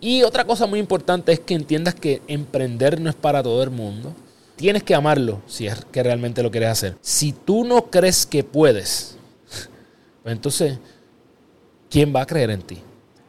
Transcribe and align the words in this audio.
Y 0.00 0.22
otra 0.22 0.44
cosa 0.44 0.66
muy 0.66 0.80
importante 0.80 1.32
es 1.32 1.40
que 1.40 1.54
entiendas 1.54 1.94
que 1.94 2.22
emprender 2.26 3.00
no 3.00 3.10
es 3.10 3.16
para 3.16 3.42
todo 3.42 3.62
el 3.62 3.70
mundo. 3.70 4.14
Tienes 4.56 4.82
que 4.82 4.94
amarlo 4.94 5.40
si 5.46 5.66
es 5.66 5.84
que 5.86 6.02
realmente 6.02 6.42
lo 6.42 6.50
quieres 6.50 6.70
hacer. 6.70 6.96
Si 7.00 7.32
tú 7.32 7.64
no 7.64 7.86
crees 7.86 8.24
que 8.26 8.42
puedes, 8.42 9.16
pues 10.22 10.32
entonces, 10.34 10.78
¿quién 11.90 12.14
va 12.14 12.22
a 12.22 12.26
creer 12.26 12.50
en 12.50 12.62
ti? 12.62 12.78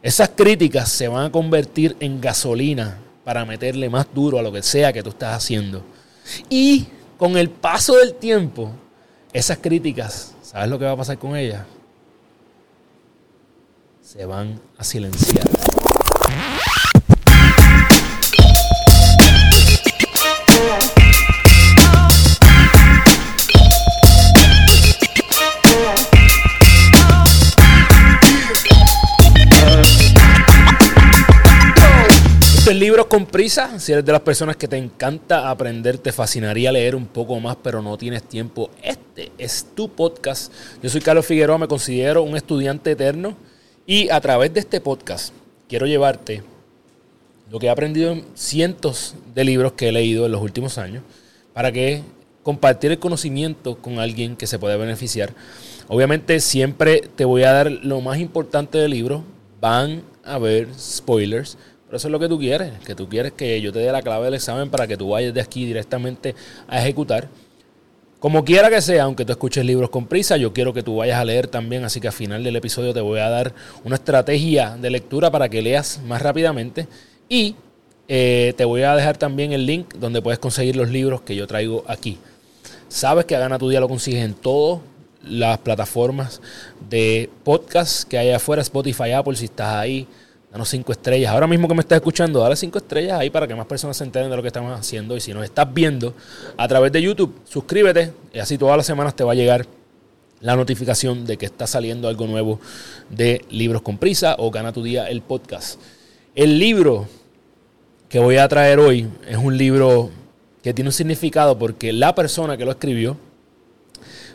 Esas 0.01 0.29
críticas 0.29 0.89
se 0.89 1.07
van 1.07 1.25
a 1.25 1.31
convertir 1.31 1.95
en 1.99 2.19
gasolina 2.19 2.97
para 3.23 3.45
meterle 3.45 3.89
más 3.89 4.07
duro 4.13 4.39
a 4.39 4.41
lo 4.41 4.51
que 4.51 4.63
sea 4.63 4.91
que 4.91 5.03
tú 5.03 5.09
estás 5.09 5.35
haciendo. 5.35 5.83
Y 6.49 6.87
con 7.17 7.37
el 7.37 7.49
paso 7.49 7.97
del 7.97 8.15
tiempo, 8.15 8.71
esas 9.31 9.57
críticas, 9.59 10.33
¿sabes 10.41 10.69
lo 10.69 10.79
que 10.79 10.85
va 10.85 10.91
a 10.91 10.97
pasar 10.97 11.17
con 11.17 11.35
ellas? 11.35 11.65
Se 14.01 14.25
van 14.25 14.59
a 14.77 14.83
silenciar. 14.83 15.60
Con 33.07 33.25
prisa. 33.25 33.79
Si 33.79 33.91
eres 33.91 34.05
de 34.05 34.11
las 34.11 34.21
personas 34.21 34.55
que 34.55 34.67
te 34.67 34.77
encanta 34.77 35.49
aprender, 35.49 35.97
te 35.97 36.11
fascinaría 36.11 36.71
leer 36.71 36.95
un 36.95 37.05
poco 37.05 37.39
más, 37.39 37.57
pero 37.61 37.81
no 37.81 37.97
tienes 37.97 38.23
tiempo. 38.23 38.69
Este 38.83 39.31
es 39.37 39.67
tu 39.75 39.89
podcast. 39.89 40.51
Yo 40.81 40.89
soy 40.89 41.01
Carlos 41.01 41.25
Figueroa, 41.25 41.57
me 41.57 41.67
considero 41.67 42.23
un 42.23 42.35
estudiante 42.35 42.91
eterno 42.91 43.35
y 43.85 44.09
a 44.09 44.19
través 44.21 44.53
de 44.53 44.59
este 44.59 44.81
podcast 44.81 45.33
quiero 45.67 45.85
llevarte 45.85 46.43
lo 47.49 47.59
que 47.59 47.67
he 47.67 47.69
aprendido 47.69 48.11
en 48.11 48.25
cientos 48.35 49.15
de 49.33 49.43
libros 49.43 49.73
que 49.73 49.89
he 49.89 49.91
leído 49.91 50.25
en 50.25 50.31
los 50.31 50.41
últimos 50.41 50.77
años 50.77 51.03
para 51.53 51.71
que 51.71 52.01
compartir 52.43 52.91
el 52.91 52.99
conocimiento 52.99 53.77
con 53.77 53.99
alguien 53.99 54.35
que 54.35 54.47
se 54.47 54.59
pueda 54.59 54.77
beneficiar. 54.77 55.33
Obviamente 55.87 56.39
siempre 56.39 57.01
te 57.15 57.25
voy 57.25 57.43
a 57.43 57.51
dar 57.51 57.71
lo 57.71 58.01
más 58.01 58.19
importante 58.19 58.77
del 58.77 58.91
libro. 58.91 59.23
Van 59.59 60.03
a 60.23 60.35
haber 60.35 60.67
spoilers 60.77 61.57
pero 61.91 61.97
eso 61.97 62.07
es 62.07 62.11
lo 62.13 62.19
que 62.21 62.29
tú 62.29 62.39
quieres, 62.39 62.71
que 62.85 62.95
tú 62.95 63.09
quieres 63.09 63.33
que 63.33 63.59
yo 63.59 63.73
te 63.73 63.79
dé 63.79 63.91
la 63.91 64.01
clave 64.01 64.23
del 64.23 64.35
examen 64.35 64.69
para 64.69 64.87
que 64.87 64.95
tú 64.95 65.09
vayas 65.09 65.33
de 65.33 65.41
aquí 65.41 65.65
directamente 65.65 66.35
a 66.69 66.79
ejecutar. 66.79 67.27
Como 68.17 68.45
quiera 68.45 68.69
que 68.69 68.79
sea, 68.79 69.03
aunque 69.03 69.25
tú 69.25 69.33
escuches 69.33 69.65
libros 69.65 69.89
con 69.89 70.07
prisa, 70.07 70.37
yo 70.37 70.53
quiero 70.53 70.71
que 70.73 70.83
tú 70.83 70.95
vayas 70.95 71.19
a 71.19 71.25
leer 71.25 71.49
también, 71.49 71.83
así 71.83 71.99
que 71.99 72.07
al 72.07 72.13
final 72.13 72.45
del 72.45 72.55
episodio 72.55 72.93
te 72.93 73.01
voy 73.01 73.19
a 73.19 73.27
dar 73.27 73.53
una 73.83 73.95
estrategia 73.95 74.77
de 74.77 74.89
lectura 74.89 75.31
para 75.31 75.49
que 75.49 75.61
leas 75.61 75.99
más 76.05 76.21
rápidamente 76.21 76.87
y 77.27 77.57
eh, 78.07 78.53
te 78.55 78.63
voy 78.63 78.83
a 78.83 78.95
dejar 78.95 79.17
también 79.17 79.51
el 79.51 79.65
link 79.65 79.95
donde 79.95 80.21
puedes 80.21 80.39
conseguir 80.39 80.77
los 80.77 80.89
libros 80.89 81.23
que 81.23 81.35
yo 81.35 81.45
traigo 81.45 81.83
aquí. 81.87 82.19
Sabes 82.87 83.25
que 83.25 83.35
a 83.35 83.39
Gana 83.39 83.59
tu 83.59 83.67
Día 83.67 83.81
lo 83.81 83.89
consigues 83.89 84.23
en 84.23 84.33
todas 84.33 84.79
las 85.25 85.57
plataformas 85.57 86.39
de 86.89 87.29
podcast 87.43 88.07
que 88.07 88.17
hay 88.17 88.29
afuera, 88.29 88.61
Spotify, 88.61 89.11
Apple, 89.11 89.35
si 89.35 89.43
estás 89.43 89.75
ahí, 89.75 90.07
danos 90.51 90.69
cinco 90.69 90.91
estrellas. 90.91 91.31
Ahora 91.31 91.47
mismo 91.47 91.67
que 91.67 91.73
me 91.73 91.79
estás 91.79 91.97
escuchando, 91.97 92.39
dale 92.39 92.55
cinco 92.55 92.77
estrellas 92.77 93.19
ahí 93.19 93.29
para 93.29 93.47
que 93.47 93.55
más 93.55 93.65
personas 93.65 93.95
se 93.95 94.03
enteren 94.03 94.29
de 94.29 94.35
lo 94.35 94.41
que 94.41 94.49
estamos 94.49 94.77
haciendo. 94.77 95.15
Y 95.15 95.21
si 95.21 95.33
nos 95.33 95.43
estás 95.43 95.73
viendo 95.73 96.13
a 96.57 96.67
través 96.67 96.91
de 96.91 97.01
YouTube, 97.01 97.33
suscríbete 97.45 98.13
y 98.33 98.39
así 98.39 98.57
todas 98.57 98.75
las 98.75 98.85
semanas 98.85 99.15
te 99.15 99.23
va 99.23 99.31
a 99.31 99.35
llegar 99.35 99.65
la 100.41 100.55
notificación 100.55 101.25
de 101.25 101.37
que 101.37 101.45
está 101.45 101.67
saliendo 101.67 102.07
algo 102.07 102.27
nuevo 102.27 102.59
de 103.09 103.45
Libros 103.49 103.81
con 103.81 103.97
Prisa 103.97 104.35
o 104.39 104.51
Gana 104.51 104.73
tu 104.73 104.83
Día 104.83 105.07
el 105.07 105.21
podcast. 105.21 105.79
El 106.35 106.59
libro 106.59 107.07
que 108.09 108.19
voy 108.19 108.37
a 108.37 108.47
traer 108.47 108.79
hoy 108.79 109.07
es 109.27 109.37
un 109.37 109.57
libro 109.57 110.09
que 110.63 110.73
tiene 110.73 110.89
un 110.89 110.93
significado 110.93 111.57
porque 111.57 111.93
la 111.93 112.13
persona 112.13 112.57
que 112.57 112.65
lo 112.65 112.71
escribió 112.71 113.17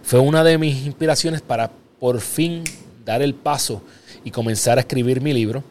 fue 0.03 0.21
una 0.21 0.45
de 0.45 0.57
mis 0.57 0.87
inspiraciones 0.87 1.43
para 1.43 1.71
por 1.99 2.21
fin 2.21 2.63
dar 3.05 3.23
el 3.23 3.35
paso 3.35 3.83
y 4.25 4.31
comenzar 4.31 4.79
a 4.79 4.83
escribir 4.83 5.21
mi 5.21 5.33
libro. 5.33 5.63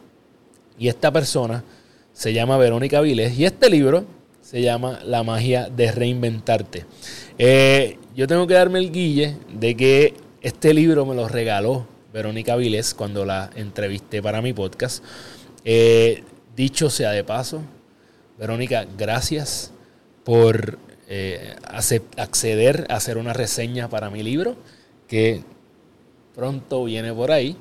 Y 0.78 0.88
esta 0.88 1.10
persona 1.10 1.64
se 2.12 2.32
llama 2.32 2.56
Verónica 2.56 3.00
Viles 3.00 3.38
y 3.38 3.44
este 3.44 3.70
libro 3.70 4.04
se 4.42 4.62
llama 4.62 5.00
La 5.04 5.22
magia 5.22 5.68
de 5.68 5.90
reinventarte. 5.90 6.86
Eh, 7.38 7.98
yo 8.14 8.26
tengo 8.26 8.46
que 8.46 8.54
darme 8.54 8.78
el 8.78 8.92
guille 8.92 9.36
de 9.52 9.76
que 9.76 10.14
este 10.40 10.72
libro 10.72 11.04
me 11.04 11.14
lo 11.14 11.28
regaló 11.28 11.86
Verónica 12.12 12.56
Viles 12.56 12.94
cuando 12.94 13.24
la 13.24 13.50
entrevisté 13.56 14.22
para 14.22 14.40
mi 14.40 14.52
podcast. 14.52 15.02
Eh, 15.64 16.22
dicho 16.54 16.90
sea 16.90 17.10
de 17.10 17.24
paso, 17.24 17.60
Verónica, 18.38 18.86
gracias 18.96 19.72
por 20.24 20.78
eh, 21.08 21.54
acceder 22.16 22.86
a 22.88 22.96
hacer 22.96 23.18
una 23.18 23.32
reseña 23.32 23.88
para 23.88 24.10
mi 24.10 24.22
libro, 24.22 24.56
que 25.08 25.42
pronto 26.34 26.84
viene 26.84 27.12
por 27.12 27.32
ahí. 27.32 27.56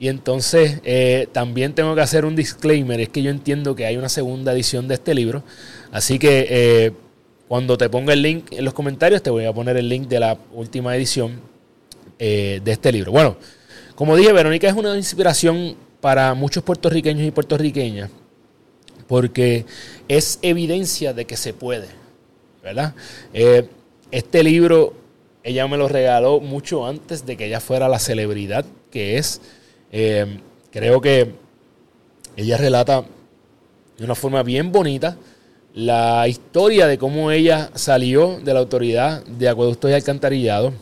Y 0.00 0.08
entonces 0.08 0.80
eh, 0.82 1.28
también 1.30 1.74
tengo 1.74 1.94
que 1.94 2.00
hacer 2.00 2.24
un 2.24 2.34
disclaimer, 2.34 2.98
es 3.00 3.10
que 3.10 3.22
yo 3.22 3.30
entiendo 3.30 3.76
que 3.76 3.84
hay 3.84 3.98
una 3.98 4.08
segunda 4.08 4.50
edición 4.50 4.88
de 4.88 4.94
este 4.94 5.14
libro, 5.14 5.44
así 5.92 6.18
que 6.18 6.46
eh, 6.48 6.92
cuando 7.48 7.76
te 7.76 7.90
ponga 7.90 8.14
el 8.14 8.22
link 8.22 8.46
en 8.50 8.64
los 8.64 8.72
comentarios 8.72 9.22
te 9.22 9.28
voy 9.28 9.44
a 9.44 9.52
poner 9.52 9.76
el 9.76 9.90
link 9.90 10.08
de 10.08 10.18
la 10.18 10.38
última 10.54 10.96
edición 10.96 11.42
eh, 12.18 12.62
de 12.64 12.72
este 12.72 12.90
libro. 12.92 13.12
Bueno, 13.12 13.36
como 13.94 14.16
dije, 14.16 14.32
Verónica 14.32 14.68
es 14.68 14.74
una 14.74 14.96
inspiración 14.96 15.76
para 16.00 16.32
muchos 16.32 16.62
puertorriqueños 16.62 17.28
y 17.28 17.30
puertorriqueñas, 17.30 18.08
porque 19.06 19.66
es 20.08 20.38
evidencia 20.40 21.12
de 21.12 21.26
que 21.26 21.36
se 21.36 21.52
puede, 21.52 21.88
¿verdad? 22.62 22.94
este 24.10 24.42
libro 24.42 24.94
ella 25.42 25.68
me 25.68 25.76
lo 25.76 25.88
regaló 25.88 26.40
mucho 26.40 26.86
antes 26.86 27.26
de 27.26 27.36
que 27.36 27.44
ella 27.44 27.60
fuera 27.60 27.86
la 27.86 27.98
celebridad 27.98 28.64
que 28.90 29.18
es. 29.18 29.42
Eh, 29.92 30.40
creo 30.70 31.00
que 31.00 31.34
ella 32.36 32.56
relata 32.56 33.04
de 33.98 34.04
una 34.04 34.14
forma 34.14 34.42
bien 34.42 34.72
bonita 34.72 35.16
la 35.74 36.26
historia 36.26 36.86
de 36.86 36.98
cómo 36.98 37.30
ella 37.30 37.70
salió 37.74 38.40
de 38.40 38.52
la 38.52 38.60
autoridad 38.60 39.24
de 39.24 39.48
acueductos 39.48 39.90
y 39.90 39.94
alcantarillados, 39.94 40.74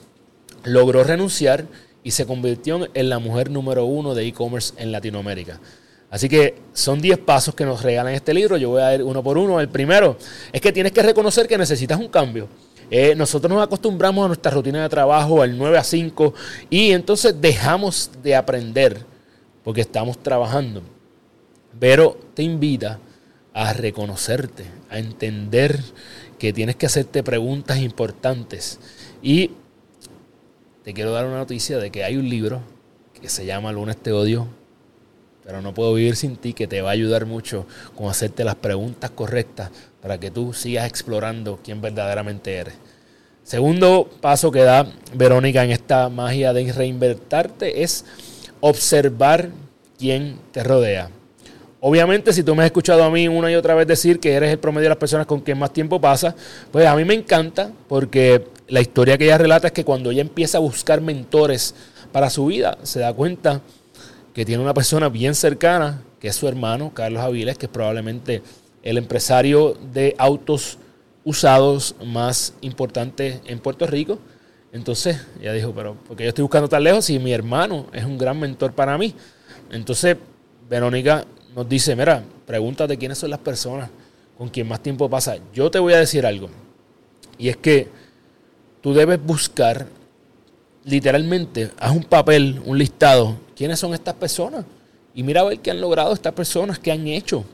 logró 0.64 1.04
renunciar 1.04 1.66
y 2.02 2.12
se 2.12 2.24
convirtió 2.24 2.88
en 2.94 3.08
la 3.10 3.18
mujer 3.18 3.50
número 3.50 3.84
uno 3.84 4.14
de 4.14 4.26
e-commerce 4.26 4.72
en 4.78 4.90
Latinoamérica. 4.92 5.60
Así 6.10 6.28
que 6.30 6.54
son 6.72 7.02
10 7.02 7.18
pasos 7.18 7.54
que 7.54 7.66
nos 7.66 7.82
regalan 7.82 8.14
este 8.14 8.32
libro. 8.32 8.56
Yo 8.56 8.70
voy 8.70 8.80
a 8.80 8.94
ir 8.94 9.02
uno 9.02 9.22
por 9.22 9.36
uno. 9.36 9.60
El 9.60 9.68
primero 9.68 10.16
es 10.50 10.60
que 10.60 10.72
tienes 10.72 10.92
que 10.92 11.02
reconocer 11.02 11.46
que 11.46 11.58
necesitas 11.58 12.00
un 12.00 12.08
cambio. 12.08 12.48
Eh, 12.90 13.14
nosotros 13.14 13.52
nos 13.52 13.62
acostumbramos 13.62 14.24
a 14.24 14.28
nuestra 14.28 14.50
rutina 14.50 14.82
de 14.82 14.88
trabajo, 14.88 15.42
al 15.42 15.56
9 15.56 15.78
a 15.78 15.84
5, 15.84 16.34
y 16.70 16.92
entonces 16.92 17.38
dejamos 17.40 18.10
de 18.22 18.34
aprender 18.34 19.04
porque 19.62 19.82
estamos 19.82 20.18
trabajando. 20.22 20.82
Pero 21.78 22.18
te 22.34 22.42
invita 22.42 22.98
a 23.52 23.72
reconocerte, 23.72 24.64
a 24.88 24.98
entender 24.98 25.80
que 26.38 26.52
tienes 26.52 26.76
que 26.76 26.86
hacerte 26.86 27.22
preguntas 27.22 27.78
importantes. 27.78 28.78
Y 29.22 29.50
te 30.84 30.94
quiero 30.94 31.12
dar 31.12 31.26
una 31.26 31.38
noticia 31.38 31.78
de 31.78 31.90
que 31.90 32.04
hay 32.04 32.16
un 32.16 32.28
libro 32.28 32.62
que 33.20 33.28
se 33.28 33.44
llama 33.44 33.72
Lunes 33.72 33.96
te 33.96 34.12
odio, 34.12 34.46
pero 35.48 35.62
no 35.62 35.72
puedo 35.72 35.94
vivir 35.94 36.14
sin 36.14 36.36
ti, 36.36 36.52
que 36.52 36.66
te 36.66 36.82
va 36.82 36.90
a 36.90 36.92
ayudar 36.92 37.24
mucho 37.24 37.64
con 37.96 38.10
hacerte 38.10 38.44
las 38.44 38.56
preguntas 38.56 39.10
correctas 39.12 39.70
para 40.02 40.20
que 40.20 40.30
tú 40.30 40.52
sigas 40.52 40.86
explorando 40.86 41.58
quién 41.64 41.80
verdaderamente 41.80 42.54
eres. 42.54 42.74
Segundo 43.44 44.10
paso 44.20 44.50
que 44.50 44.60
da 44.60 44.86
Verónica 45.14 45.64
en 45.64 45.70
esta 45.70 46.10
magia 46.10 46.52
de 46.52 46.70
reinvertarte 46.70 47.82
es 47.82 48.04
observar 48.60 49.48
quién 49.98 50.36
te 50.52 50.62
rodea. 50.62 51.08
Obviamente, 51.80 52.34
si 52.34 52.42
tú 52.42 52.54
me 52.54 52.64
has 52.64 52.66
escuchado 52.66 53.02
a 53.02 53.10
mí 53.10 53.26
una 53.26 53.50
y 53.50 53.54
otra 53.54 53.74
vez 53.74 53.86
decir 53.86 54.20
que 54.20 54.34
eres 54.34 54.50
el 54.50 54.58
promedio 54.58 54.82
de 54.84 54.90
las 54.90 54.98
personas 54.98 55.26
con 55.26 55.40
quien 55.40 55.58
más 55.58 55.72
tiempo 55.72 55.98
pasa, 55.98 56.36
pues 56.70 56.86
a 56.86 56.94
mí 56.94 57.06
me 57.06 57.14
encanta 57.14 57.72
porque 57.88 58.44
la 58.68 58.82
historia 58.82 59.16
que 59.16 59.24
ella 59.24 59.38
relata 59.38 59.68
es 59.68 59.72
que 59.72 59.86
cuando 59.86 60.10
ella 60.10 60.20
empieza 60.20 60.58
a 60.58 60.60
buscar 60.60 61.00
mentores 61.00 61.74
para 62.12 62.28
su 62.28 62.44
vida, 62.44 62.76
se 62.82 63.00
da 63.00 63.14
cuenta 63.14 63.62
que 64.38 64.44
tiene 64.44 64.62
una 64.62 64.72
persona 64.72 65.08
bien 65.08 65.34
cercana, 65.34 66.00
que 66.20 66.28
es 66.28 66.36
su 66.36 66.46
hermano, 66.46 66.94
Carlos 66.94 67.24
Aviles, 67.24 67.58
que 67.58 67.66
es 67.66 67.72
probablemente 67.72 68.40
el 68.84 68.96
empresario 68.96 69.76
de 69.92 70.14
autos 70.16 70.78
usados 71.24 71.96
más 72.06 72.54
importante 72.60 73.40
en 73.46 73.58
Puerto 73.58 73.84
Rico. 73.88 74.20
Entonces, 74.70 75.26
ella 75.40 75.52
dijo, 75.54 75.72
pero 75.74 75.96
porque 76.06 76.22
yo 76.22 76.28
estoy 76.28 76.42
buscando 76.42 76.68
tan 76.68 76.84
lejos 76.84 77.06
si 77.06 77.18
mi 77.18 77.32
hermano 77.32 77.86
es 77.92 78.04
un 78.04 78.16
gran 78.16 78.38
mentor 78.38 78.74
para 78.74 78.96
mí? 78.96 79.12
Entonces, 79.72 80.16
Verónica 80.70 81.24
nos 81.56 81.68
dice, 81.68 81.96
mira, 81.96 82.22
pregúntate 82.46 82.96
quiénes 82.96 83.18
son 83.18 83.30
las 83.30 83.40
personas 83.40 83.90
con 84.36 84.48
quien 84.50 84.68
más 84.68 84.80
tiempo 84.80 85.10
pasa. 85.10 85.38
Yo 85.52 85.68
te 85.68 85.80
voy 85.80 85.94
a 85.94 85.98
decir 85.98 86.24
algo. 86.24 86.48
Y 87.38 87.48
es 87.48 87.56
que 87.56 87.88
tú 88.82 88.94
debes 88.94 89.20
buscar, 89.20 89.88
literalmente, 90.88 91.70
haz 91.78 91.94
un 91.94 92.04
papel, 92.04 92.60
un 92.64 92.78
listado, 92.78 93.36
quiénes 93.54 93.78
son 93.78 93.94
estas 93.94 94.14
personas. 94.14 94.64
Y 95.14 95.22
mira 95.22 95.42
a 95.42 95.44
ver 95.44 95.58
qué 95.60 95.70
han 95.70 95.80
logrado 95.80 96.12
estas 96.12 96.32
personas, 96.32 96.78
qué 96.78 96.92
han 96.92 97.06
hecho. 97.06 97.44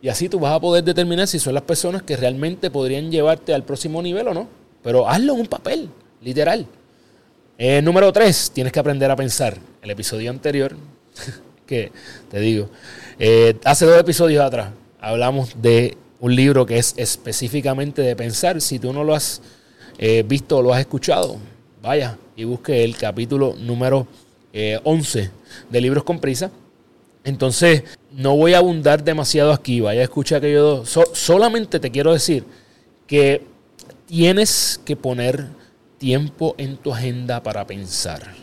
Y 0.00 0.08
así 0.08 0.28
tú 0.28 0.38
vas 0.38 0.52
a 0.52 0.60
poder 0.60 0.84
determinar 0.84 1.26
si 1.26 1.38
son 1.38 1.54
las 1.54 1.62
personas 1.62 2.02
que 2.02 2.16
realmente 2.16 2.70
podrían 2.70 3.10
llevarte 3.10 3.54
al 3.54 3.64
próximo 3.64 4.02
nivel 4.02 4.28
o 4.28 4.34
no. 4.34 4.48
Pero 4.82 5.08
hazlo 5.08 5.34
en 5.34 5.40
un 5.40 5.46
papel, 5.46 5.88
literal. 6.20 6.66
Eh, 7.56 7.80
número 7.82 8.12
tres, 8.12 8.50
tienes 8.52 8.72
que 8.72 8.80
aprender 8.80 9.10
a 9.10 9.16
pensar. 9.16 9.56
El 9.82 9.90
episodio 9.90 10.30
anterior, 10.30 10.76
que 11.66 11.90
te 12.30 12.38
digo, 12.40 12.68
eh, 13.18 13.56
hace 13.64 13.86
dos 13.86 13.98
episodios 13.98 14.44
atrás 14.44 14.68
hablamos 15.00 15.60
de 15.60 15.96
un 16.20 16.34
libro 16.34 16.66
que 16.66 16.78
es 16.78 16.94
específicamente 16.96 18.02
de 18.02 18.14
pensar. 18.14 18.60
Si 18.60 18.78
tú 18.78 18.92
no 18.92 19.04
lo 19.04 19.14
has 19.14 19.40
eh, 19.98 20.22
visto 20.26 20.58
o 20.58 20.62
lo 20.62 20.72
has 20.72 20.80
escuchado, 20.80 21.36
vaya 21.82 22.18
y 22.36 22.44
busque 22.44 22.84
el 22.84 22.96
capítulo 22.96 23.54
número 23.58 24.06
11 24.84 25.30
de 25.70 25.80
Libros 25.80 26.04
con 26.04 26.20
Prisa. 26.20 26.50
Entonces, 27.24 27.84
no 28.12 28.36
voy 28.36 28.54
a 28.54 28.58
abundar 28.58 29.02
demasiado 29.02 29.52
aquí, 29.52 29.80
vaya 29.80 30.00
a 30.00 30.04
escuchar 30.04 30.38
aquello. 30.38 30.84
solamente 30.84 31.80
te 31.80 31.90
quiero 31.90 32.12
decir 32.12 32.44
que 33.06 33.42
tienes 34.06 34.80
que 34.84 34.96
poner 34.96 35.46
tiempo 35.98 36.54
en 36.58 36.76
tu 36.76 36.92
agenda 36.92 37.42
para 37.42 37.66
pensar. 37.66 38.34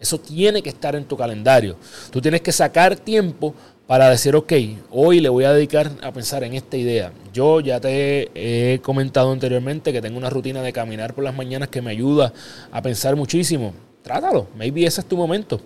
Eso 0.00 0.18
tiene 0.18 0.62
que 0.62 0.68
estar 0.68 0.94
en 0.94 1.04
tu 1.04 1.16
calendario. 1.16 1.76
Tú 2.10 2.20
tienes 2.20 2.40
que 2.40 2.52
sacar 2.52 2.96
tiempo 2.96 3.54
para 3.88 4.10
decir, 4.10 4.36
ok, 4.36 4.52
hoy 4.90 5.18
le 5.18 5.30
voy 5.30 5.44
a 5.44 5.52
dedicar 5.54 5.90
a 6.02 6.12
pensar 6.12 6.44
en 6.44 6.52
esta 6.52 6.76
idea. 6.76 7.10
Yo 7.32 7.60
ya 7.60 7.80
te 7.80 8.28
he 8.34 8.80
comentado 8.80 9.32
anteriormente 9.32 9.94
que 9.94 10.02
tengo 10.02 10.18
una 10.18 10.28
rutina 10.28 10.60
de 10.60 10.74
caminar 10.74 11.14
por 11.14 11.24
las 11.24 11.34
mañanas 11.34 11.70
que 11.70 11.80
me 11.80 11.90
ayuda 11.90 12.34
a 12.70 12.82
pensar 12.82 13.16
muchísimo. 13.16 13.72
Trátalo, 14.02 14.46
maybe 14.58 14.84
ese 14.84 15.00
es 15.00 15.06
tu 15.06 15.16
momento. 15.16 15.58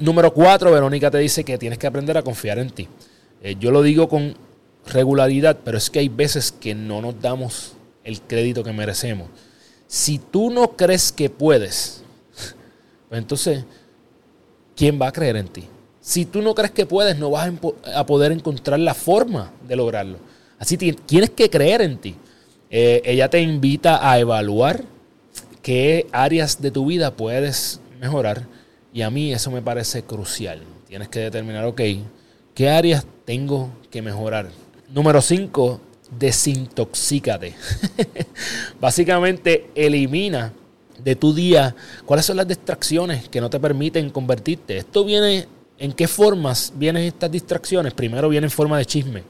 número 0.00 0.32
cuatro, 0.32 0.72
Verónica 0.72 1.10
te 1.10 1.18
dice 1.18 1.44
que 1.44 1.58
tienes 1.58 1.78
que 1.78 1.86
aprender 1.86 2.16
a 2.16 2.22
confiar 2.22 2.58
en 2.58 2.70
ti. 2.70 2.88
Eh, 3.42 3.56
yo 3.60 3.70
lo 3.70 3.82
digo 3.82 4.08
con 4.08 4.34
regularidad, 4.86 5.58
pero 5.62 5.76
es 5.76 5.90
que 5.90 5.98
hay 5.98 6.08
veces 6.08 6.52
que 6.52 6.74
no 6.74 7.02
nos 7.02 7.20
damos 7.20 7.74
el 8.04 8.22
crédito 8.22 8.64
que 8.64 8.72
merecemos. 8.72 9.28
Si 9.86 10.18
tú 10.18 10.48
no 10.48 10.78
crees 10.78 11.12
que 11.12 11.28
puedes, 11.28 12.02
pues 13.10 13.20
entonces, 13.20 13.66
¿quién 14.74 14.98
va 14.98 15.08
a 15.08 15.12
creer 15.12 15.36
en 15.36 15.48
ti? 15.48 15.68
Si 16.06 16.24
tú 16.24 16.40
no 16.40 16.54
crees 16.54 16.70
que 16.70 16.86
puedes, 16.86 17.18
no 17.18 17.30
vas 17.30 17.50
a 17.92 18.06
poder 18.06 18.30
encontrar 18.30 18.78
la 18.78 18.94
forma 18.94 19.50
de 19.66 19.74
lograrlo. 19.74 20.18
Así 20.56 20.76
tienes 20.76 21.30
que 21.30 21.50
creer 21.50 21.82
en 21.82 21.98
ti. 21.98 22.14
Eh, 22.70 23.02
ella 23.04 23.28
te 23.28 23.40
invita 23.40 24.08
a 24.08 24.16
evaluar 24.20 24.84
qué 25.62 26.06
áreas 26.12 26.62
de 26.62 26.70
tu 26.70 26.86
vida 26.86 27.10
puedes 27.16 27.80
mejorar. 28.00 28.46
Y 28.94 29.02
a 29.02 29.10
mí 29.10 29.32
eso 29.32 29.50
me 29.50 29.62
parece 29.62 30.04
crucial. 30.04 30.62
Tienes 30.86 31.08
que 31.08 31.18
determinar, 31.18 31.64
ok, 31.64 31.80
¿qué 32.54 32.70
áreas 32.70 33.04
tengo 33.24 33.70
que 33.90 34.00
mejorar? 34.00 34.50
Número 34.88 35.20
5, 35.20 35.80
desintoxícate. 36.20 37.56
Básicamente 38.80 39.70
elimina 39.74 40.52
de 41.02 41.16
tu 41.16 41.34
día 41.34 41.74
cuáles 42.04 42.26
son 42.26 42.36
las 42.36 42.46
distracciones 42.46 43.28
que 43.28 43.40
no 43.40 43.50
te 43.50 43.58
permiten 43.58 44.10
convertirte. 44.10 44.76
Esto 44.76 45.04
viene 45.04 45.48
¿En 45.78 45.92
qué 45.92 46.08
formas 46.08 46.72
vienen 46.74 47.02
estas 47.02 47.30
distracciones? 47.30 47.92
Primero 47.92 48.30
viene 48.30 48.46
en 48.46 48.50
forma 48.50 48.78
de 48.78 48.86
chisme, 48.86 49.24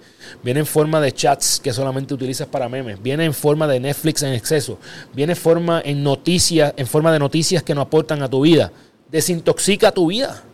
viene 0.45 0.61
en 0.61 0.67
forma 0.67 1.01
de 1.01 1.11
chats 1.11 1.59
que 1.59 1.73
solamente 1.73 2.15
utilizas 2.15 2.47
para 2.47 2.69
memes, 2.69 3.03
viene 3.03 3.25
en 3.25 3.35
forma 3.35 3.67
de 3.67 3.81
Netflix 3.81 4.23
en 4.23 4.33
exceso, 4.33 4.79
viene 5.13 5.33
en 5.33 5.37
forma 5.37 5.83
en 5.85 6.05
noticias, 6.05 6.73
en 6.77 6.87
forma 6.87 7.13
de 7.13 7.19
noticias 7.19 7.65
que 7.65 7.75
no 7.75 7.81
aportan 7.81 8.23
a 8.23 8.31
tu 8.31 8.43
vida. 8.43 8.71
Desintoxica 9.11 9.91
tu 9.91 10.07
vida. 10.07 10.45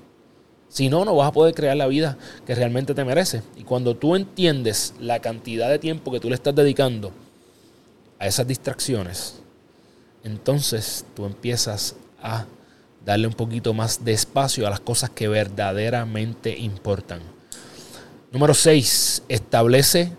Si 0.71 0.89
no, 0.89 1.05
no 1.05 1.15
vas 1.15 1.29
a 1.29 1.33
poder 1.33 1.55
crear 1.55 1.77
la 1.77 1.87
vida 1.87 2.17
que 2.47 2.55
realmente 2.55 2.95
te 2.95 3.05
mereces. 3.05 3.43
Y 3.59 3.65
cuando 3.65 3.95
tú 3.95 4.17
entiendes 4.17 4.95
la 4.99 5.21
cantidad 5.21 5.69
de 5.69 5.79
tiempo 5.79 6.11
que 6.11 6.21
tú 6.21 6.31
le 6.31 6.37
estás 6.37 6.55
dedicando 6.55 7.13
a 8.19 8.27
esas 8.27 8.47
distracciones, 8.49 9.35
entonces 10.25 11.05
tú 11.15 11.27
empiezas 11.27 11.97
a 12.23 12.47
darle 13.05 13.27
un 13.27 13.35
poquito 13.35 13.75
más 13.75 14.05
de 14.05 14.13
espacio 14.13 14.67
a 14.67 14.71
las 14.71 14.81
cosas 14.81 15.11
que 15.11 15.29
verdaderamente 15.29 16.57
importan. 16.57 17.21
Número 18.33 18.55
6. 18.55 19.25
Establece 19.29 20.13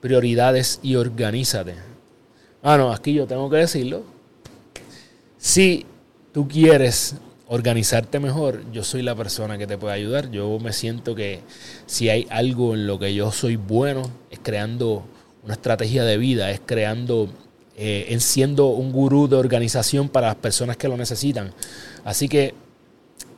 prioridades 0.00 0.80
y 0.82 0.96
organízate. 0.96 1.74
Ah, 2.62 2.76
no, 2.76 2.92
aquí 2.92 3.14
yo 3.14 3.26
tengo 3.26 3.48
que 3.48 3.56
decirlo. 3.56 4.04
Si 5.38 5.86
tú 6.32 6.48
quieres 6.48 7.16
organizarte 7.48 8.18
mejor, 8.18 8.62
yo 8.72 8.82
soy 8.82 9.02
la 9.02 9.14
persona 9.14 9.56
que 9.56 9.66
te 9.66 9.78
puede 9.78 9.94
ayudar. 9.94 10.30
Yo 10.30 10.58
me 10.58 10.72
siento 10.72 11.14
que 11.14 11.40
si 11.86 12.08
hay 12.08 12.26
algo 12.30 12.74
en 12.74 12.86
lo 12.86 12.98
que 12.98 13.14
yo 13.14 13.30
soy 13.32 13.56
bueno, 13.56 14.02
es 14.30 14.40
creando 14.42 15.04
una 15.44 15.54
estrategia 15.54 16.04
de 16.04 16.18
vida, 16.18 16.50
es 16.50 16.60
creando, 16.64 17.30
eh, 17.76 18.06
en 18.08 18.20
siendo 18.20 18.68
un 18.68 18.92
gurú 18.92 19.28
de 19.28 19.36
organización 19.36 20.08
para 20.08 20.28
las 20.28 20.36
personas 20.36 20.76
que 20.76 20.88
lo 20.88 20.96
necesitan. 20.96 21.52
Así 22.04 22.28
que 22.28 22.54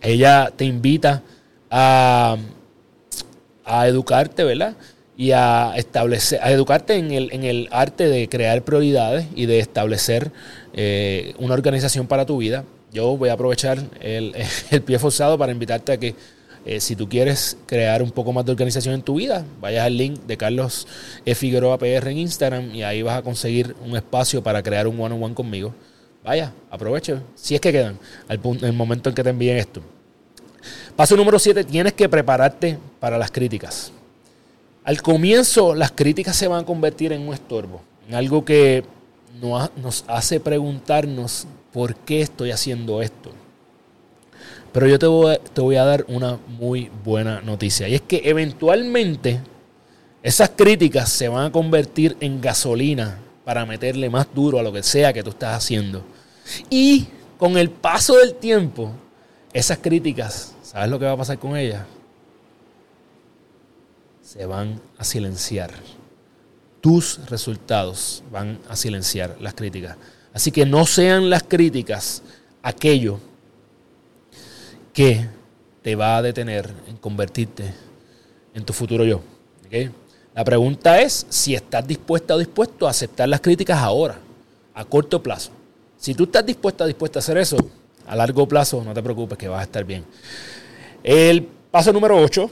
ella 0.00 0.52
te 0.54 0.64
invita 0.64 1.22
a, 1.70 2.36
a 3.64 3.88
educarte, 3.88 4.44
¿verdad? 4.44 4.76
Y 5.16 5.32
a 5.32 5.72
establecer, 5.76 6.40
a 6.42 6.52
educarte 6.52 6.94
en 6.94 7.10
el, 7.10 7.32
en 7.32 7.44
el 7.44 7.68
arte 7.72 8.08
de 8.08 8.28
crear 8.28 8.62
prioridades 8.62 9.26
y 9.34 9.46
de 9.46 9.58
establecer 9.58 10.30
eh, 10.72 11.34
una 11.38 11.54
organización 11.54 12.06
para 12.06 12.24
tu 12.24 12.38
vida 12.38 12.64
yo 12.92 13.16
voy 13.16 13.28
a 13.28 13.34
aprovechar 13.34 13.78
el, 14.00 14.34
pie 14.84 14.98
forzado 14.98 15.38
para 15.38 15.52
invitarte 15.52 15.92
a 15.92 15.96
que 15.98 16.14
eh, 16.68 16.80
si 16.80 16.94
tú 16.94 17.08
quieres 17.08 17.56
crear 17.64 18.02
un 18.02 18.10
poco 18.10 18.30
más 18.30 18.44
de 18.44 18.52
organización 18.52 18.94
en 18.94 19.00
tu 19.00 19.14
vida, 19.14 19.42
vayas 19.58 19.86
al 19.86 19.96
link 19.96 20.20
de 20.26 20.36
Carlos 20.36 20.86
e. 21.24 21.34
Figueroa 21.34 21.78
PR 21.78 22.08
en 22.10 22.18
Instagram 22.18 22.74
y 22.74 22.82
ahí 22.82 23.00
vas 23.00 23.16
a 23.16 23.22
conseguir 23.22 23.74
un 23.82 23.96
espacio 23.96 24.42
para 24.42 24.62
crear 24.62 24.86
un 24.86 25.00
one-on-one 25.00 25.34
conmigo. 25.34 25.74
Vaya, 26.22 26.52
aproveche, 26.70 27.16
si 27.34 27.54
es 27.54 27.60
que 27.62 27.72
quedan, 27.72 27.98
al 28.28 28.38
en 28.44 28.64
el 28.66 28.74
momento 28.74 29.08
en 29.08 29.14
que 29.14 29.24
te 29.24 29.30
envíen 29.30 29.56
esto. 29.56 29.80
Paso 30.94 31.16
número 31.16 31.38
7, 31.38 31.64
tienes 31.64 31.94
que 31.94 32.06
prepararte 32.06 32.76
para 33.00 33.16
las 33.16 33.30
críticas. 33.30 33.90
Al 34.84 35.00
comienzo, 35.00 35.74
las 35.74 35.92
críticas 35.92 36.36
se 36.36 36.48
van 36.48 36.64
a 36.64 36.66
convertir 36.66 37.14
en 37.14 37.26
un 37.26 37.32
estorbo, 37.32 37.80
en 38.06 38.14
algo 38.14 38.44
que 38.44 38.84
nos 39.40 40.04
hace 40.06 40.38
preguntarnos 40.38 41.46
por 41.72 41.94
qué 41.94 42.20
estoy 42.20 42.50
haciendo 42.50 43.00
esto. 43.00 43.30
Pero 44.72 44.86
yo 44.86 44.98
te 44.98 45.06
voy, 45.60 45.76
a 45.76 45.84
dar 45.84 46.04
una 46.08 46.38
muy 46.46 46.90
buena 47.04 47.40
noticia. 47.40 47.88
Y 47.88 47.94
es 47.94 48.02
que 48.02 48.22
eventualmente 48.24 49.40
esas 50.22 50.50
críticas 50.50 51.08
se 51.10 51.28
van 51.28 51.46
a 51.46 51.52
convertir 51.52 52.16
en 52.20 52.40
gasolina 52.40 53.18
para 53.44 53.64
meterle 53.64 54.10
más 54.10 54.26
duro 54.34 54.58
a 54.58 54.62
lo 54.62 54.72
que 54.72 54.82
sea 54.82 55.12
que 55.12 55.22
tú 55.22 55.30
estás 55.30 55.56
haciendo. 55.56 56.04
Y 56.68 57.06
con 57.38 57.56
el 57.56 57.70
paso 57.70 58.16
del 58.16 58.34
tiempo, 58.34 58.92
esas 59.52 59.78
críticas, 59.78 60.54
¿sabes 60.62 60.90
lo 60.90 60.98
que 60.98 61.06
va 61.06 61.12
a 61.12 61.16
pasar 61.16 61.38
con 61.38 61.56
ellas? 61.56 61.84
Se 64.22 64.44
van 64.44 64.80
a 64.98 65.04
silenciar. 65.04 65.70
Tus 66.82 67.20
resultados 67.30 68.22
van 68.30 68.58
a 68.68 68.76
silenciar 68.76 69.36
las 69.40 69.54
críticas. 69.54 69.96
Así 70.34 70.52
que 70.52 70.66
no 70.66 70.84
sean 70.84 71.30
las 71.30 71.42
críticas 71.42 72.22
aquello 72.62 73.18
que 74.98 75.24
te 75.80 75.94
va 75.94 76.16
a 76.16 76.22
detener 76.22 76.68
en 76.88 76.96
convertirte 76.96 77.72
en 78.52 78.64
tu 78.64 78.72
futuro 78.72 79.04
yo. 79.04 79.20
La 80.34 80.42
pregunta 80.42 81.00
es 81.00 81.24
si 81.28 81.54
estás 81.54 81.86
dispuesta 81.86 82.34
o 82.34 82.38
dispuesto 82.38 82.84
a 82.84 82.90
aceptar 82.90 83.28
las 83.28 83.40
críticas 83.40 83.78
ahora, 83.78 84.18
a 84.74 84.84
corto 84.84 85.22
plazo. 85.22 85.52
Si 85.98 86.14
tú 86.14 86.24
estás 86.24 86.44
dispuesta 86.44 86.82
o 86.82 86.88
dispuesta 86.88 87.20
a 87.20 87.22
hacer 87.22 87.38
eso, 87.38 87.58
a 88.08 88.16
largo 88.16 88.48
plazo, 88.48 88.82
no 88.82 88.92
te 88.92 89.00
preocupes 89.00 89.38
que 89.38 89.46
vas 89.46 89.60
a 89.60 89.62
estar 89.62 89.84
bien. 89.84 90.04
El 91.04 91.44
paso 91.44 91.92
número 91.92 92.20
8 92.20 92.50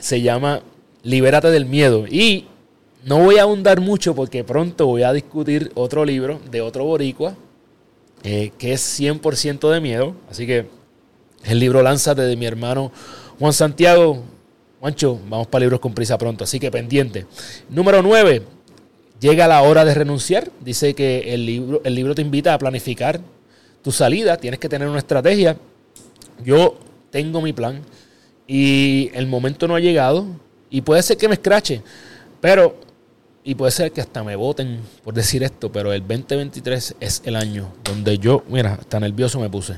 se 0.00 0.22
llama 0.22 0.62
Libérate 1.04 1.52
del 1.52 1.66
miedo. 1.66 2.08
Y 2.08 2.46
no 3.04 3.20
voy 3.20 3.38
a 3.38 3.42
ahondar 3.42 3.80
mucho 3.80 4.16
porque 4.16 4.42
pronto 4.42 4.86
voy 4.86 5.04
a 5.04 5.12
discutir 5.12 5.70
otro 5.76 6.04
libro 6.04 6.40
de 6.50 6.60
otro 6.60 6.86
boricua 6.86 7.36
eh, 8.24 8.50
que 8.58 8.72
es 8.72 9.00
100% 9.00 9.70
de 9.70 9.80
miedo. 9.80 10.16
Así 10.28 10.44
que 10.44 10.75
el 11.46 11.58
libro 11.58 11.82
Lánzate 11.82 12.22
de 12.22 12.36
mi 12.36 12.46
hermano 12.46 12.92
Juan 13.38 13.52
Santiago. 13.52 14.22
Juancho, 14.80 15.18
vamos 15.28 15.46
para 15.46 15.60
libros 15.60 15.80
con 15.80 15.94
prisa 15.94 16.18
pronto, 16.18 16.44
así 16.44 16.60
que 16.60 16.70
pendiente. 16.70 17.26
Número 17.68 18.02
9. 18.02 18.42
Llega 19.20 19.48
la 19.48 19.62
hora 19.62 19.84
de 19.84 19.94
renunciar. 19.94 20.50
Dice 20.60 20.94
que 20.94 21.32
el 21.34 21.46
libro, 21.46 21.80
el 21.84 21.94
libro 21.94 22.14
te 22.14 22.22
invita 22.22 22.52
a 22.52 22.58
planificar 22.58 23.20
tu 23.82 23.90
salida. 23.90 24.36
Tienes 24.36 24.60
que 24.60 24.68
tener 24.68 24.88
una 24.88 24.98
estrategia. 24.98 25.56
Yo 26.44 26.78
tengo 27.10 27.40
mi 27.40 27.52
plan 27.52 27.80
y 28.46 29.10
el 29.14 29.26
momento 29.26 29.66
no 29.66 29.74
ha 29.74 29.80
llegado. 29.80 30.26
Y 30.68 30.82
puede 30.82 31.02
ser 31.02 31.16
que 31.16 31.28
me 31.28 31.34
escrache. 31.34 31.82
Pero 32.40 32.76
y 33.46 33.54
puede 33.54 33.70
ser 33.70 33.92
que 33.92 34.00
hasta 34.00 34.24
me 34.24 34.34
voten 34.34 34.80
por 35.04 35.14
decir 35.14 35.44
esto, 35.44 35.70
pero 35.70 35.92
el 35.92 36.00
2023 36.00 36.96
es 36.98 37.22
el 37.24 37.36
año 37.36 37.72
donde 37.84 38.18
yo, 38.18 38.42
mira, 38.48 38.74
hasta 38.74 38.98
nervioso 38.98 39.38
me 39.38 39.48
puse. 39.48 39.74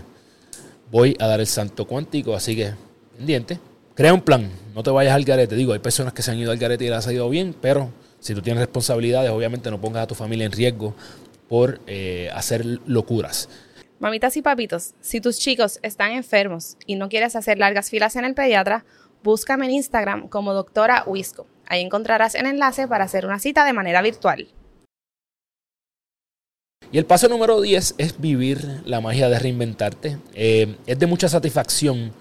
Voy 0.90 1.16
a 1.20 1.26
dar 1.26 1.40
el 1.40 1.46
santo 1.46 1.86
cuántico, 1.86 2.34
así 2.34 2.56
que 2.56 2.72
pendiente. 3.16 3.58
crea 3.94 4.14
un 4.14 4.22
plan, 4.22 4.50
no 4.74 4.82
te 4.82 4.90
vayas 4.90 5.14
al 5.14 5.24
garete. 5.24 5.54
Digo, 5.54 5.72
hay 5.72 5.80
personas 5.80 6.12
que 6.12 6.22
se 6.22 6.30
han 6.30 6.38
ido 6.38 6.50
al 6.50 6.58
garete 6.58 6.84
y 6.84 6.88
les 6.88 7.06
ha 7.06 7.12
ido 7.12 7.28
bien, 7.28 7.54
pero 7.60 7.90
si 8.20 8.34
tú 8.34 8.40
tienes 8.42 8.60
responsabilidades, 8.60 9.30
obviamente 9.30 9.70
no 9.70 9.80
pongas 9.80 10.04
a 10.04 10.06
tu 10.06 10.14
familia 10.14 10.46
en 10.46 10.52
riesgo 10.52 10.94
por 11.48 11.80
eh, 11.86 12.30
hacer 12.32 12.64
locuras. 12.86 13.48
Mamitas 13.98 14.36
y 14.36 14.42
papitos, 14.42 14.94
si 15.00 15.20
tus 15.20 15.38
chicos 15.38 15.80
están 15.82 16.12
enfermos 16.12 16.76
y 16.86 16.94
no 16.94 17.08
quieres 17.08 17.34
hacer 17.34 17.58
largas 17.58 17.90
filas 17.90 18.14
en 18.16 18.24
el 18.24 18.34
pediatra, 18.34 18.84
búscame 19.24 19.66
en 19.66 19.72
Instagram 19.72 20.28
como 20.28 20.54
doctora 20.54 21.04
Wisco. 21.06 21.46
Ahí 21.66 21.82
encontrarás 21.82 22.34
el 22.34 22.46
enlace 22.46 22.86
para 22.86 23.04
hacer 23.04 23.26
una 23.26 23.40
cita 23.40 23.64
de 23.64 23.72
manera 23.72 24.00
virtual. 24.00 24.48
Y 26.90 26.96
el 26.96 27.04
paso 27.04 27.28
número 27.28 27.60
10 27.60 27.96
es 27.98 28.18
vivir 28.18 28.80
la 28.86 29.02
magia 29.02 29.28
de 29.28 29.38
reinventarte. 29.38 30.16
Eh, 30.34 30.76
es 30.86 30.98
de 30.98 31.06
mucha 31.06 31.28
satisfacción 31.28 32.12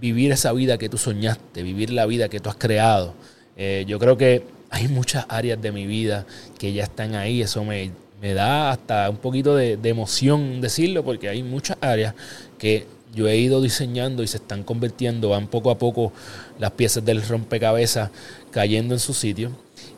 vivir 0.00 0.32
esa 0.32 0.52
vida 0.52 0.78
que 0.78 0.88
tú 0.88 0.98
soñaste, 0.98 1.62
vivir 1.62 1.90
la 1.90 2.04
vida 2.04 2.28
que 2.28 2.40
tú 2.40 2.50
has 2.50 2.56
creado. 2.56 3.14
Eh, 3.56 3.84
yo 3.86 4.00
creo 4.00 4.16
que 4.16 4.42
hay 4.70 4.88
muchas 4.88 5.26
áreas 5.28 5.62
de 5.62 5.70
mi 5.70 5.86
vida 5.86 6.26
que 6.58 6.72
ya 6.72 6.82
están 6.82 7.14
ahí. 7.14 7.40
Eso 7.40 7.62
me, 7.62 7.92
da 8.20 8.72
hasta 8.72 9.08
un 9.10 9.18
poquito 9.18 9.54
de, 9.54 9.76
de, 9.76 9.88
emoción 9.90 10.60
decirlo, 10.60 11.04
porque 11.04 11.28
hay 11.28 11.44
muchas 11.44 11.76
áreas 11.80 12.14
que 12.58 12.86
yo 13.14 13.28
he 13.28 13.36
ido 13.36 13.62
diseñando 13.62 14.24
y 14.24 14.26
se 14.26 14.38
están 14.38 14.64
convirtiendo, 14.64 15.28
van 15.28 15.46
poco 15.46 15.70
a 15.70 15.78
poco 15.78 16.12
las 16.58 16.72
piezas 16.72 17.04
del 17.04 17.22
rompecabezas 17.22 18.10
cayendo 18.50 18.94
en 18.94 19.00
su 19.00 19.14
sitio. 19.14 19.52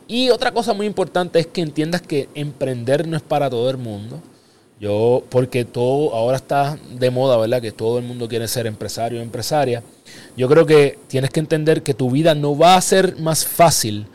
Y 0.07 0.29
otra 0.29 0.51
cosa 0.51 0.73
muy 0.73 0.85
importante 0.85 1.39
es 1.39 1.47
que 1.47 1.61
entiendas 1.61 2.01
que 2.01 2.29
emprender 2.33 3.07
no 3.07 3.17
es 3.17 3.23
para 3.23 3.49
todo 3.49 3.69
el 3.69 3.77
mundo. 3.77 4.21
Yo, 4.79 5.23
porque 5.29 5.65
todo 5.65 6.13
ahora 6.13 6.37
está 6.37 6.77
de 6.91 7.09
moda, 7.09 7.35
¿verdad? 7.37 7.61
Que 7.61 7.71
todo 7.71 7.97
el 7.97 8.05
mundo 8.05 8.27
quiere 8.27 8.47
ser 8.47 8.67
empresario 8.67 9.19
o 9.19 9.23
empresaria. 9.23 9.83
Yo 10.35 10.47
creo 10.47 10.65
que 10.65 10.99
tienes 11.07 11.31
que 11.31 11.39
entender 11.39 11.81
que 11.81 11.95
tu 11.95 12.11
vida 12.11 12.35
no 12.35 12.57
va 12.57 12.75
a 12.75 12.81
ser 12.81 13.17
más 13.17 13.45
fácil 13.45 14.05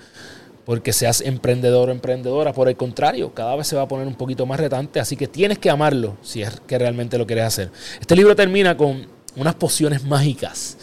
porque 0.65 0.93
seas 0.93 1.21
emprendedor 1.21 1.89
o 1.89 1.93
emprendedora. 1.93 2.53
Por 2.53 2.69
el 2.69 2.77
contrario, 2.77 3.35
cada 3.35 3.57
vez 3.57 3.67
se 3.67 3.77
va 3.77 3.83
a 3.83 3.89
poner 3.89 4.07
un 4.07 4.15
poquito 4.15 4.47
más 4.47 4.61
retante. 4.61 5.01
Así 5.01 5.17
que 5.17 5.27
tienes 5.27 5.59
que 5.59 5.69
amarlo 5.69 6.17
si 6.23 6.43
es 6.43 6.61
que 6.67 6.79
realmente 6.79 7.19
lo 7.19 7.27
quieres 7.27 7.45
hacer. 7.45 7.71
Este 8.01 8.15
libro 8.15 8.37
termina 8.37 8.77
con 8.77 9.07
unas 9.37 9.55
pociones 9.55 10.05
mágicas 10.05 10.77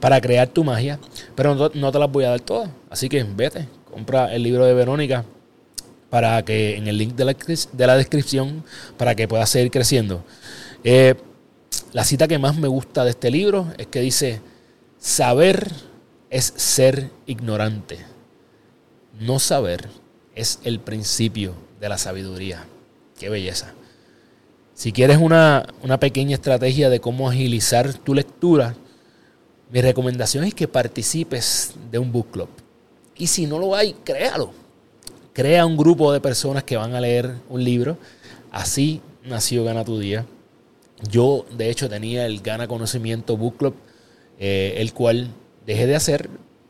para 0.00 0.20
crear 0.20 0.48
tu 0.48 0.64
magia, 0.64 0.98
pero 1.34 1.54
no, 1.54 1.92
te 1.92 1.98
las 1.98 2.12
voy 2.12 2.24
a 2.24 2.30
dar 2.30 2.40
todas. 2.40 2.68
Así 2.90 3.08
que 3.08 3.24
vete, 3.24 3.68
compra 3.94 4.34
el 4.34 4.42
libro 4.42 4.66
de 4.66 4.74
Verónica 4.74 5.24
para 6.10 6.44
que 6.44 6.76
en 6.76 6.88
el 6.88 6.98
link 6.98 7.14
de 7.14 7.24
la, 7.86 7.96
descripción 7.96 8.64
para 8.96 9.14
que 9.14 9.28
puedas 9.28 9.50
seguir 9.50 9.70
creciendo. 9.70 10.24
Eh, 10.82 11.14
la 11.92 12.04
cita 12.04 12.26
que 12.26 12.38
más 12.38 12.56
me 12.56 12.68
gusta 12.68 13.04
de 13.04 13.10
este 13.10 13.30
libro 13.30 13.72
es 13.78 13.86
que 13.86 14.00
dice, 14.00 14.40
saber 14.98 15.70
es 16.28 16.52
ser 16.56 17.10
ignorante. 17.26 17.98
No 19.20 19.38
saber 19.38 19.88
es 20.34 20.58
el 20.64 20.80
principio 20.80 21.54
de 21.80 21.88
la 21.88 21.98
sabiduría. 21.98 22.64
Qué 23.18 23.28
belleza. 23.28 23.74
Si 24.74 24.92
quieres 24.92 25.18
una, 25.18 25.66
una 25.82 26.00
pequeña 26.00 26.34
estrategia 26.34 26.90
de 26.90 27.00
cómo 27.00 27.30
agilizar 27.30 27.94
tu 27.94 28.12
lectura, 28.12 28.74
mi 29.70 29.80
recomendación 29.80 30.42
es 30.44 30.54
que 30.54 30.66
participes 30.66 31.74
de 31.92 31.98
un 31.98 32.10
book 32.10 32.32
club. 32.32 32.63
Y 33.16 33.26
si 33.26 33.46
no 33.46 33.58
lo 33.58 33.74
hay, 33.74 33.94
créalo. 34.04 34.52
Crea 35.32 35.66
un 35.66 35.76
grupo 35.76 36.12
de 36.12 36.20
personas 36.20 36.64
que 36.64 36.76
van 36.76 36.94
a 36.94 37.00
leer 37.00 37.34
un 37.48 37.62
libro. 37.62 37.96
Así 38.50 39.00
nació 39.24 39.64
Gana 39.64 39.84
tu 39.84 39.98
Día. 39.98 40.26
Yo, 41.10 41.44
de 41.56 41.70
hecho, 41.70 41.88
tenía 41.88 42.26
el 42.26 42.40
Gana 42.40 42.68
Conocimiento 42.68 43.36
Book 43.36 43.56
Club, 43.58 43.74
eh, 44.38 44.74
el 44.78 44.92
cual 44.92 45.28
dejé 45.66 45.86
de 45.86 45.96
hacer 45.96 46.28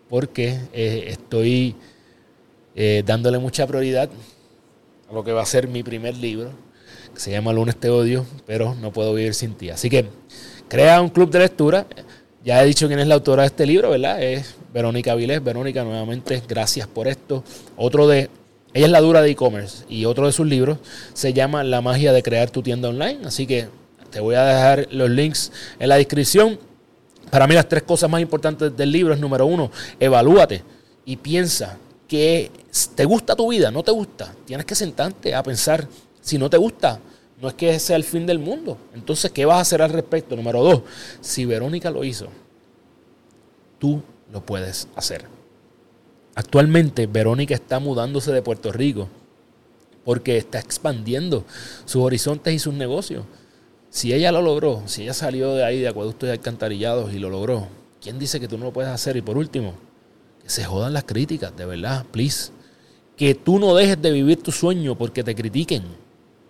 porque 0.09 0.59
eh, 0.73 1.07
estoy 1.09 1.75
eh, 2.75 3.03
dándole 3.05 3.39
mucha 3.39 3.67
prioridad 3.67 4.09
a 5.09 5.13
lo 5.13 5.25
que 5.25 5.33
va 5.33 5.43
a 5.43 5.47
ser 5.47 5.69
mi 5.69 5.83
primer 5.83 6.17
libro, 6.17 6.51
que 7.13 7.21
se 7.21 7.31
llama 7.31 7.53
Lunes 7.53 7.77
te 7.77 7.89
odio, 7.91 8.27
pero 8.47 8.75
no 8.75 8.93
puedo 8.93 9.15
vivir 9.15 9.35
sin 9.35 9.55
ti. 9.55 9.71
Así 9.71 9.91
que 9.91 10.07
crea 10.69 11.01
un 11.01 11.09
club 11.09 11.31
de 11.31 11.41
lectura. 11.41 11.87
Ya 12.45 12.63
he 12.63 12.67
dicho 12.67 12.87
quién 12.87 12.99
es 12.99 13.07
la 13.07 13.15
autora 13.15 13.43
de 13.43 13.49
este 13.49 13.67
libro, 13.67 13.91
¿verdad? 13.91 14.23
Es 14.23 14.55
Verónica 14.75 15.15
Vilés. 15.15 15.43
Verónica, 15.43 15.85
nuevamente, 15.85 16.43
gracias 16.49 16.89
por 16.89 17.07
esto. 17.07 17.45
Otro 17.77 18.09
de, 18.09 18.29
ella 18.73 18.87
es 18.87 18.93
la 18.93 19.01
dura 19.01 19.23
de 19.23 19.31
e-commerce 19.31 19.85
y 19.89 20.05
otro 20.05 20.27
de 20.27 20.33
sus 20.33 20.49
libros 20.49 20.79
se 21.13 21.33
llama 21.33 21.63
La 21.63 21.81
magia 21.81 22.13
de 22.13 22.25
crear 22.25 22.51
tu 22.51 22.61
tienda 22.61 22.89
online. 22.89 23.21
Así 23.25 23.47
que 23.47 23.69
te 24.11 24.19
voy 24.19 24.35
a 24.35 24.45
dejar 24.45 24.89
los 24.91 25.09
links 25.09 25.53
en 25.79 25.89
la 25.89 25.97
descripción. 25.97 26.59
Para 27.31 27.47
mí 27.47 27.55
las 27.55 27.69
tres 27.69 27.85
cosas 27.85 28.11
más 28.11 28.21
importantes 28.21 28.77
del 28.77 28.91
libro 28.91 29.15
es 29.15 29.21
número 29.21 29.47
uno, 29.47 29.71
evalúate 30.01 30.63
y 31.05 31.17
piensa 31.17 31.79
que 32.09 32.51
te 32.97 33.05
gusta 33.05 33.37
tu 33.37 33.51
vida, 33.51 33.71
no 33.71 33.85
te 33.85 33.93
gusta. 33.93 34.35
Tienes 34.45 34.67
que 34.67 34.75
sentarte 34.75 35.37
a 35.37 35.43
pensar 35.45 35.87
si 36.21 36.37
no 36.37 36.51
te 36.51 36.57
gusta, 36.57 36.99
no 37.41 37.47
es 37.47 37.55
que 37.55 37.79
sea 37.79 37.95
el 37.95 38.05
fin 38.05 38.27
del 38.27 38.41
mundo. 38.41 38.77
Entonces, 38.93 39.31
¿qué 39.31 39.45
vas 39.45 39.59
a 39.59 39.61
hacer 39.61 39.83
al 39.83 39.91
respecto? 39.91 40.35
Número 40.35 40.63
dos, 40.65 40.83
si 41.21 41.45
Verónica 41.45 41.91
lo 41.93 42.03
hizo, 42.03 42.27
tú 43.79 44.03
lo 44.33 44.45
puedes 44.45 44.89
hacer. 44.97 45.27
Actualmente, 46.35 47.07
Verónica 47.07 47.55
está 47.55 47.79
mudándose 47.79 48.33
de 48.33 48.43
Puerto 48.43 48.73
Rico 48.73 49.09
porque 50.05 50.37
está 50.37 50.59
expandiendo 50.59 51.45
sus 51.85 52.03
horizontes 52.03 52.53
y 52.53 52.59
sus 52.59 52.75
negocios. 52.75 53.25
Si 53.91 54.13
ella 54.13 54.33
lo 54.33 54.43
logró, 54.43 54.83
si 54.87 55.03
ella 55.03 55.15
salió 55.15 55.55
de 55.55 55.65
ahí 55.65 55.81
de 55.81 55.89
acueductos 55.89 56.29
y 56.29 56.33
alcantarillados 56.33 57.13
y 57.13 57.19
lo 57.19 57.31
logró, 57.31 57.69
¿quién 58.01 58.19
dice 58.19 58.41
que 58.41 58.49
tú 58.49 58.59
no 58.59 58.67
lo 58.67 58.73
puedes 58.73 58.91
hacer? 58.91 59.17
Y 59.17 59.23
por 59.23 59.39
último, 59.39 59.75
que 60.43 60.51
se 60.51 60.65
jodan 60.65 60.93
las 60.93 61.05
críticas, 61.05 61.57
de 61.57 61.65
verdad, 61.65 62.05
please. 62.11 62.51
Que 63.17 63.35
tú 63.35 63.59
no 63.59 63.75
dejes 63.75 64.03
de 64.03 64.11
vivir 64.11 64.43
tu 64.43 64.51
sueño 64.51 64.99
porque 64.99 65.23
te 65.23 65.35
critiquen 65.35 65.85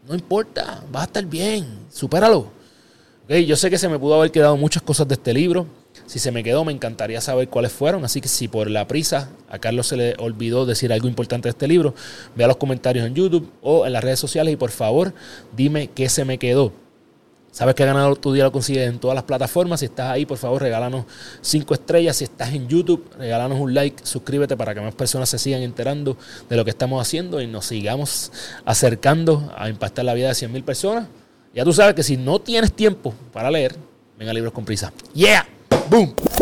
no 0.07 0.15
importa, 0.15 0.85
vas 0.91 1.03
a 1.03 1.07
estar 1.07 1.25
bien, 1.25 1.67
supéralo. 1.91 2.49
Okay, 3.25 3.47
yo 3.47 3.57
sé 3.57 3.71
que 3.71 3.79
se 3.79 3.89
me 3.89 3.99
pudo 3.99 4.15
haber 4.15 4.31
quedado 4.31 4.57
muchas 4.57 4.83
cosas 4.83 5.09
de 5.09 5.15
este 5.15 5.33
libro. 5.33 5.67
Si 6.07 6.19
se 6.19 6.31
me 6.31 6.45
quedó, 6.45 6.65
me 6.65 6.73
encantaría 6.73 7.21
saber 7.21 7.49
cuáles 7.49 7.73
fueron. 7.73 8.05
Así 8.05 8.21
que 8.21 8.29
si 8.29 8.49
por 8.49 8.71
la 8.71 8.87
prisa 8.87 9.31
a 9.49 9.59
Carlos 9.59 9.87
se 9.87 9.97
le 9.97 10.15
olvidó 10.19 10.67
decir 10.67 10.93
algo 10.93 11.09
importante 11.09 11.49
de 11.49 11.51
este 11.51 11.69
libro, 11.69 11.95
vea 12.37 12.47
los 12.47 12.57
comentarios 12.57 13.07
en 13.07 13.15
YouTube 13.15 13.51
o 13.63 13.87
en 13.87 13.93
las 13.93 14.05
redes 14.05 14.19
sociales 14.19 14.53
y 14.53 14.57
por 14.57 14.71
favor 14.71 15.15
dime 15.57 15.89
qué 15.95 16.09
se 16.09 16.25
me 16.25 16.39
quedó. 16.39 16.73
Sabes 17.55 17.77
que 17.77 17.85
ganado 17.85 18.17
tu 18.17 18.33
día 18.33 18.43
lo 18.43 18.51
consigues 18.51 18.89
en 18.89 18.99
todas 18.99 19.15
las 19.15 19.23
plataformas. 19.23 19.79
Si 19.79 19.87
estás 19.87 20.11
ahí, 20.11 20.27
por 20.27 20.39
favor, 20.39 20.61
regálanos 20.61 21.05
cinco 21.41 21.75
estrellas. 21.75 22.17
Si 22.17 22.25
estás 22.25 22.53
en 22.53 22.67
YouTube, 22.67 23.09
regálanos 23.17 23.61
un 23.61 23.73
like, 23.73 24.05
suscríbete 24.05 24.57
para 24.57 24.75
que 24.75 24.81
más 24.81 24.93
personas 24.93 25.29
se 25.29 25.39
sigan 25.39 25.63
enterando 25.63 26.17
de 26.51 26.57
lo 26.57 26.65
que 26.65 26.71
estamos 26.71 27.01
haciendo 27.01 27.41
y 27.41 27.47
nos 27.47 27.67
sigamos 27.67 28.33
acercando 28.65 29.55
a 29.57 29.69
impactar 29.69 30.05
la 30.05 30.15
vida 30.15 30.29
de 30.29 30.35
100 30.35 30.53
mil 30.53 30.65
personas. 30.65 31.07
Ya 31.55 31.63
tú 31.63 31.73
sabes 31.73 31.95
que 31.95 32.03
si 32.03 32.17
no 32.17 32.41
tienes 32.41 32.73
tiempo 32.73 33.15
para 33.33 33.53
leer, 33.53 33.77
venga 34.19 34.33
libros 34.33 34.53
con 34.53 34.65
prisa. 34.65 34.93
¡Yeah! 35.15 35.47
Boom! 35.75 36.34